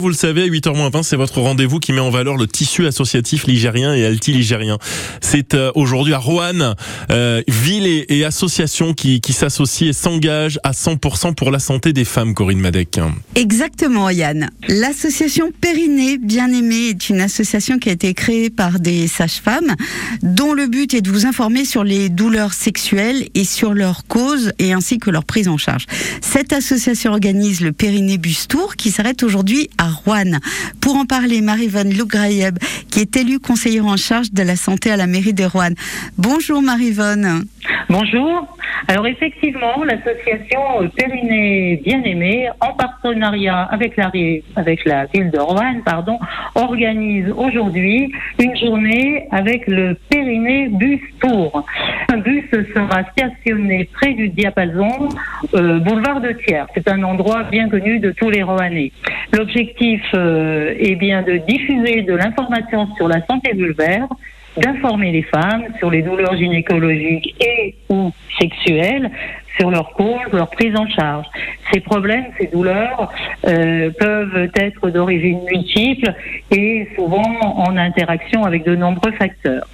Vous 0.00 0.10
le 0.10 0.14
savez, 0.14 0.44
à 0.44 0.46
8h20, 0.46 1.02
c'est 1.02 1.16
votre 1.16 1.40
rendez-vous 1.40 1.80
qui 1.80 1.92
met 1.92 1.98
en 1.98 2.10
valeur 2.10 2.36
le 2.36 2.46
tissu 2.46 2.86
associatif 2.86 3.48
ligérien 3.48 3.92
et 3.96 4.06
alti-ligérien. 4.06 4.78
C'est 5.20 5.54
euh, 5.54 5.72
aujourd'hui 5.74 6.14
à 6.14 6.18
Roanne, 6.18 6.76
euh, 7.10 7.42
ville 7.48 7.84
et, 7.84 8.24
associations 8.24 8.94
qui, 8.94 9.20
qui 9.20 9.32
s'associent 9.32 9.88
et 9.88 9.92
s'engagent 9.92 10.60
à 10.62 10.70
100% 10.70 11.34
pour 11.34 11.50
la 11.50 11.58
santé 11.58 11.92
des 11.92 12.04
femmes, 12.04 12.32
Corinne 12.32 12.60
Madec. 12.60 13.00
Exactement, 13.34 14.08
Yann. 14.08 14.50
L'association 14.68 15.50
Périnée 15.60 16.16
Bien-Aimée 16.16 16.90
est 16.90 17.08
une 17.08 17.20
association 17.20 17.80
qui 17.80 17.88
a 17.88 17.92
été 17.92 18.14
créée 18.14 18.50
par 18.50 18.78
des 18.78 19.08
sages-femmes 19.08 19.74
dont 20.22 20.52
le 20.52 20.68
but 20.68 20.94
est 20.94 21.00
de 21.00 21.10
vous 21.10 21.26
informer 21.26 21.64
sur 21.64 21.82
les 21.82 22.08
douleurs 22.08 22.52
sexuelles 22.52 23.26
et 23.34 23.44
sur 23.44 23.74
leurs 23.74 24.06
causes 24.06 24.52
et 24.60 24.72
ainsi 24.72 24.98
que 25.00 25.10
leur 25.10 25.24
prise 25.24 25.48
en 25.48 25.58
charge. 25.58 25.86
Cette 26.20 26.52
association 26.52 27.10
organise 27.10 27.62
le 27.62 27.72
Périnée 27.72 28.18
Bus 28.18 28.46
Tour 28.46 28.76
qui 28.76 28.92
s'arrête 28.92 29.24
aujourd'hui 29.24 29.68
à 29.76 29.87
Pour 30.80 30.96
en 30.96 31.06
parler, 31.06 31.40
Marie-Vonne 31.40 31.94
Lougraïeb, 31.94 32.58
qui 32.98 33.02
est 33.02 33.16
élue 33.16 33.38
conseillère 33.38 33.86
en 33.86 33.96
charge 33.96 34.32
de 34.32 34.42
la 34.42 34.56
santé 34.56 34.90
à 34.90 34.96
la 34.96 35.06
mairie 35.06 35.32
de 35.32 35.44
Rouen. 35.44 35.70
Bonjour 36.16 36.60
Marie-Vonne. 36.60 37.44
Bonjour. 37.88 38.58
Alors 38.88 39.06
effectivement, 39.06 39.84
l'association 39.84 40.60
Périnée 40.96 41.80
Bien-Aimée, 41.84 42.48
en 42.60 42.72
partenariat 42.72 43.62
avec 43.62 43.96
la, 43.96 44.10
ville 44.10 45.30
de 45.30 45.38
Rouen, 45.38 45.80
pardon, 45.84 46.18
organise 46.54 47.30
aujourd'hui 47.36 48.12
une 48.38 48.56
journée 48.56 49.28
avec 49.30 49.66
le 49.66 49.96
Périnée 50.08 50.68
Bus 50.68 51.00
Tour. 51.20 51.64
Un 52.08 52.18
bus 52.18 52.44
sera 52.50 53.04
stationné 53.12 53.88
près 53.92 54.14
du 54.14 54.28
diapason, 54.30 55.08
euh, 55.54 55.78
boulevard 55.80 56.20
de 56.20 56.32
Thiers. 56.32 56.64
C'est 56.74 56.88
un 56.88 57.02
endroit 57.02 57.44
bien 57.44 57.68
connu 57.68 57.98
de 58.00 58.10
tous 58.12 58.30
les 58.30 58.42
Roanais. 58.42 58.90
L'objectif 59.32 60.02
euh, 60.14 60.74
est 60.78 60.96
bien 60.96 61.22
de 61.22 61.36
diffuser 61.46 62.02
de 62.02 62.14
l'information 62.14 62.87
sur 62.96 63.08
la 63.08 63.24
santé 63.26 63.54
vulvaire, 63.54 64.08
d'informer 64.56 65.12
les 65.12 65.22
femmes 65.22 65.64
sur 65.78 65.90
les 65.90 66.02
douleurs 66.02 66.36
gynécologiques 66.36 67.34
et 67.40 67.74
ou 67.88 68.12
sexuelles, 68.40 69.10
sur 69.58 69.70
leur 69.70 69.90
cause, 69.92 70.20
leur 70.32 70.50
prise 70.50 70.76
en 70.76 70.88
charge. 70.88 71.26
Ces 71.72 71.80
problèmes, 71.80 72.26
ces 72.38 72.46
douleurs 72.46 73.12
euh, 73.46 73.90
peuvent 73.98 74.50
être 74.54 74.90
d'origine 74.90 75.40
multiple 75.44 76.14
et 76.50 76.88
souvent 76.94 77.40
en 77.40 77.76
interaction 77.76 78.44
avec 78.44 78.64
de 78.64 78.76
nombreux 78.76 79.12
facteurs. 79.12 79.66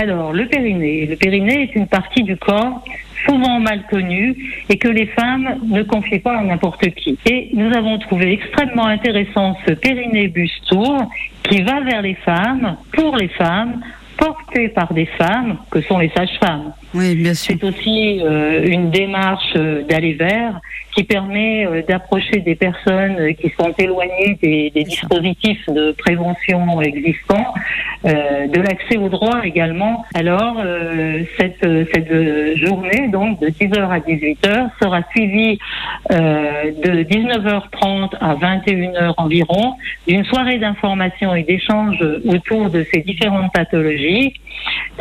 Alors, 0.00 0.32
le 0.32 0.46
périnée. 0.46 1.06
Le 1.06 1.16
périnée 1.16 1.62
est 1.62 1.74
une 1.74 1.88
partie 1.88 2.22
du 2.22 2.36
corps 2.36 2.84
souvent 3.26 3.58
mal 3.58 3.82
connue 3.90 4.36
et 4.68 4.78
que 4.78 4.88
les 4.88 5.06
femmes 5.06 5.56
ne 5.64 5.82
confient 5.82 6.20
pas 6.20 6.38
à 6.38 6.42
n'importe 6.42 6.86
qui. 6.90 7.18
Et 7.26 7.50
nous 7.54 7.74
avons 7.74 7.98
trouvé 7.98 8.32
extrêmement 8.32 8.86
intéressant 8.86 9.56
ce 9.66 9.72
périnée 9.72 10.32
Tour 10.68 11.10
qui 11.48 11.62
va 11.62 11.80
vers 11.80 12.02
les 12.02 12.14
femmes, 12.14 12.76
pour 12.92 13.16
les 13.16 13.28
femmes, 13.28 13.80
porté 14.16 14.68
par 14.68 14.92
des 14.92 15.06
femmes, 15.06 15.58
que 15.70 15.80
sont 15.82 15.98
les 15.98 16.10
sages-femmes. 16.10 16.72
Oui, 16.94 17.14
bien 17.14 17.34
sûr. 17.34 17.54
C'est 17.58 17.66
aussi 17.66 18.20
euh, 18.22 18.64
une 18.66 18.90
démarche 18.90 19.52
euh, 19.56 19.82
d'aller 19.82 20.14
vers 20.14 20.60
qui 20.96 21.04
permet 21.04 21.66
euh, 21.66 21.82
d'approcher 21.86 22.40
des 22.40 22.54
personnes 22.54 23.34
qui 23.34 23.52
sont 23.58 23.72
éloignées 23.78 24.38
des, 24.42 24.70
des 24.70 24.84
dispositifs 24.84 25.68
de 25.68 25.92
prévention 25.92 26.80
existants, 26.80 27.52
euh, 28.06 28.46
de 28.46 28.60
l'accès 28.60 28.96
aux 28.96 29.10
droits 29.10 29.44
également. 29.44 30.06
Alors, 30.14 30.56
euh, 30.58 31.22
cette, 31.38 31.60
cette 31.60 32.56
journée, 32.56 33.08
donc 33.08 33.40
de 33.40 33.48
10h 33.48 33.90
à 33.90 33.98
18h, 33.98 34.70
sera 34.82 35.02
suivie 35.10 35.58
de 36.08 37.02
19h30 37.02 38.16
à 38.20 38.34
21h 38.34 39.14
environ 39.18 39.74
d'une 40.06 40.24
soirée 40.24 40.58
d'information 40.58 41.34
et 41.34 41.42
d'échange 41.42 41.98
autour 42.26 42.70
de 42.70 42.86
ces 42.92 43.00
différentes 43.00 43.52
pathologies. 43.52 44.34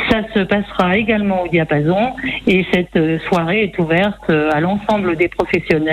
Ça 0.10 0.22
se 0.34 0.40
passera 0.40 0.98
également 0.98 1.44
au 1.44 1.48
diapason 1.48 2.14
et 2.48 2.66
cette 2.74 3.00
soirée 3.28 3.64
est 3.64 3.80
ouverte 3.80 4.30
à 4.30 4.60
l'ensemble 4.60 5.16
des 5.16 5.30
professionnels 5.30 5.85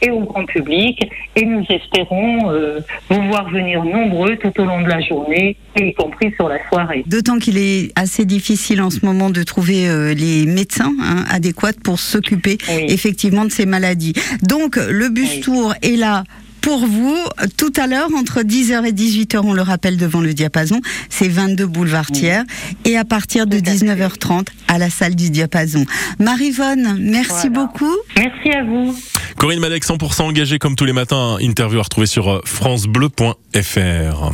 et 0.00 0.10
au 0.10 0.20
grand 0.20 0.44
public 0.44 1.10
et 1.34 1.44
nous 1.44 1.64
espérons 1.68 2.50
euh, 2.50 2.80
vous 3.08 3.22
voir 3.28 3.50
venir 3.50 3.84
nombreux 3.84 4.36
tout 4.36 4.52
au 4.60 4.64
long 4.64 4.82
de 4.82 4.88
la 4.88 5.00
journée 5.00 5.56
y 5.76 5.94
compris 5.94 6.32
sur 6.34 6.48
la 6.48 6.58
soirée. 6.68 7.04
D'autant 7.06 7.38
qu'il 7.38 7.56
est 7.56 7.92
assez 7.96 8.24
difficile 8.24 8.82
en 8.82 8.90
ce 8.90 9.04
moment 9.04 9.30
de 9.30 9.42
trouver 9.42 9.88
euh, 9.88 10.14
les 10.14 10.46
médecins 10.46 10.92
hein, 11.00 11.24
adéquats 11.30 11.72
pour 11.84 11.98
s'occuper 11.98 12.58
effectivement 12.68 13.44
de 13.44 13.50
ces 13.50 13.66
maladies. 13.66 14.12
Donc 14.42 14.76
le 14.76 15.08
bus 15.08 15.40
tour 15.40 15.74
est 15.82 15.96
là 15.96 16.24
pour 16.60 16.84
vous 16.86 17.16
tout 17.56 17.72
à 17.76 17.86
l'heure 17.86 18.08
entre 18.16 18.40
10h 18.40 18.84
et 18.86 18.92
18h, 18.92 19.40
on 19.42 19.52
le 19.52 19.62
rappelle 19.62 19.96
devant 19.96 20.20
le 20.20 20.34
diapason, 20.34 20.80
c'est 21.08 21.28
22 21.28 21.66
boulevard 21.66 22.10
Thiers 22.10 22.42
et 22.84 22.96
à 22.96 23.04
partir 23.04 23.46
de 23.46 23.58
19h30 23.58 24.48
à 24.68 24.78
la 24.78 24.90
salle 24.90 25.14
du 25.14 25.30
diapason. 25.30 25.84
Marie-Vonne, 26.18 26.98
merci 27.00 27.48
beaucoup. 27.48 27.96
Merci 28.16 28.50
à 28.50 28.64
vous. 28.64 28.94
Corinne 29.38 29.60
Malek, 29.60 29.84
100% 29.84 30.22
engagée 30.22 30.58
comme 30.58 30.74
tous 30.74 30.84
les 30.84 30.92
matins, 30.92 31.36
interview 31.40 31.78
à 31.78 31.82
retrouver 31.84 32.08
sur 32.08 32.28
euh, 32.28 32.40
francebleu.fr. 32.44 34.32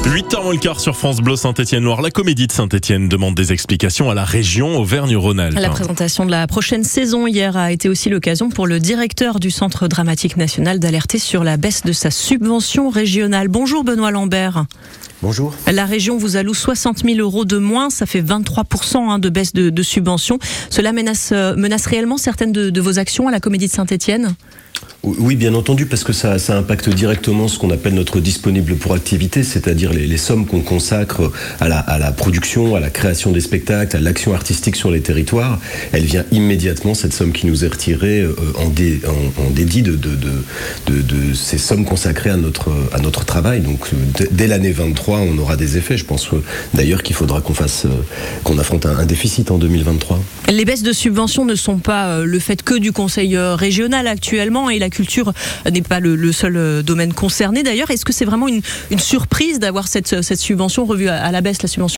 8h 0.05 0.43
moins 0.43 0.53
le 0.53 0.59
quart 0.59 0.79
sur 0.79 0.97
France 0.97 1.17
Bleu 1.17 1.35
Saint-Étienne-Loire. 1.35 2.01
La 2.01 2.09
comédie 2.09 2.47
de 2.47 2.51
Saint-Étienne 2.51 3.07
demande 3.07 3.35
des 3.35 3.53
explications 3.53 4.09
à 4.09 4.15
la 4.15 4.25
région 4.25 4.79
Auvergne-Rhône-Alpes. 4.79 5.59
La 5.59 5.69
présentation 5.69 6.25
de 6.25 6.31
la 6.31 6.47
prochaine 6.47 6.83
saison 6.83 7.27
hier 7.27 7.55
a 7.55 7.71
été 7.71 7.87
aussi 7.87 8.09
l'occasion 8.09 8.49
pour 8.49 8.65
le 8.65 8.79
directeur 8.79 9.39
du 9.39 9.51
Centre 9.51 9.87
dramatique 9.87 10.37
national 10.37 10.79
d'alerter 10.79 11.19
sur 11.19 11.43
la 11.43 11.55
baisse 11.57 11.83
de 11.83 11.91
sa 11.93 12.09
subvention 12.09 12.89
régionale. 12.89 13.47
Bonjour 13.47 13.83
Benoît 13.83 14.11
Lambert. 14.11 14.65
Bonjour. 15.21 15.53
La 15.71 15.85
région 15.85 16.17
vous 16.17 16.35
alloue 16.35 16.55
60 16.55 17.03
000 17.05 17.19
euros 17.19 17.45
de 17.45 17.57
moins, 17.57 17.91
ça 17.91 18.07
fait 18.07 18.21
23% 18.21 18.97
hein, 18.97 19.19
de 19.19 19.29
baisse 19.29 19.53
de, 19.53 19.69
de 19.69 19.83
subventions. 19.83 20.39
Cela 20.71 20.93
menace, 20.93 21.29
euh, 21.31 21.55
menace 21.55 21.85
réellement 21.85 22.17
certaines 22.17 22.51
de, 22.51 22.71
de 22.71 22.81
vos 22.81 22.97
actions 22.97 23.27
à 23.27 23.31
la 23.31 23.39
Comédie 23.39 23.67
de 23.67 23.71
Saint-Étienne? 23.71 24.35
Oui, 25.03 25.35
bien 25.35 25.55
entendu, 25.55 25.87
parce 25.87 26.03
que 26.03 26.13
ça, 26.13 26.37
ça 26.37 26.55
impacte 26.55 26.87
directement 26.87 27.47
ce 27.47 27.57
qu'on 27.57 27.71
appelle 27.71 27.95
notre 27.95 28.19
disponible 28.19 28.75
pour 28.75 28.93
activité, 28.93 29.41
c'est-à-dire 29.41 29.91
les, 29.91 30.05
les, 30.05 30.17
sommes 30.17 30.45
qu'on 30.45 30.61
consacre 30.61 31.31
à 31.59 31.67
la, 31.67 31.79
à 31.79 31.97
la, 31.97 32.11
production, 32.11 32.75
à 32.75 32.79
la 32.79 32.91
création 32.91 33.31
des 33.31 33.41
spectacles, 33.41 33.97
à 33.97 33.99
l'action 33.99 34.35
artistique 34.35 34.75
sur 34.75 34.91
les 34.91 35.01
territoires. 35.01 35.59
Elle 35.91 36.03
vient 36.03 36.23
immédiatement, 36.31 36.93
cette 36.93 37.13
somme 37.13 37.31
qui 37.31 37.47
nous 37.47 37.65
est 37.65 37.69
retirée, 37.69 38.21
euh, 38.21 38.35
en, 38.59 38.69
dé, 38.69 39.01
en, 39.07 39.41
en, 39.41 39.49
dédit 39.49 39.81
de, 39.81 39.95
de, 39.95 40.15
de, 40.15 41.01
de, 41.01 41.33
ces 41.33 41.57
sommes 41.57 41.83
consacrées 41.83 42.29
à 42.29 42.37
notre, 42.37 42.71
à 42.93 42.99
notre 42.99 43.25
travail. 43.25 43.61
Donc, 43.61 43.89
dès 44.29 44.45
l'année 44.45 44.71
23, 44.71 45.10
on 45.19 45.37
aura 45.37 45.55
des 45.55 45.77
effets. 45.77 45.97
Je 45.97 46.05
pense 46.05 46.29
d'ailleurs 46.73 47.03
qu'il 47.03 47.15
faudra 47.15 47.41
qu'on 47.41 47.53
fasse, 47.53 47.85
qu'on 48.43 48.57
affronte 48.57 48.85
un, 48.85 49.05
déficit 49.05 49.51
en 49.51 49.57
2023. 49.57 50.19
Les 50.49 50.65
baisses 50.65 50.83
de 50.83 50.93
subventions 50.93 51.45
ne 51.45 51.55
sont 51.55 51.77
pas 51.77 52.19
le 52.19 52.39
fait 52.39 52.63
que 52.63 52.77
du 52.77 52.91
Conseil 52.91 53.37
régional 53.37 54.07
actuellement 54.07 54.69
et 54.69 54.79
la 54.79 54.89
culture 54.89 55.33
n'est 55.69 55.81
pas 55.81 55.99
le, 55.99 56.31
seul 56.31 56.83
domaine 56.83 57.13
concerné 57.13 57.63
d'ailleurs. 57.63 57.91
Est-ce 57.91 58.05
que 58.05 58.13
c'est 58.13 58.25
vraiment 58.25 58.47
une, 58.47 58.61
surprise 58.97 59.59
d'avoir 59.59 59.87
cette, 59.87 60.21
cette, 60.21 60.39
subvention 60.39 60.85
revue 60.85 61.07
à, 61.07 61.23
à 61.23 61.31
la 61.31 61.41
baisse, 61.41 61.61
la 61.61 61.67
subvention 61.67 61.81